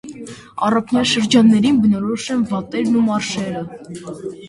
[0.67, 3.67] Առափնյա շրջաններին բնորոշ են վատտերն ու մարշերը։